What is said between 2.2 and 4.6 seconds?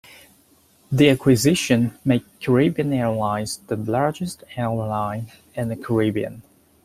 Caribbean Airlines the largest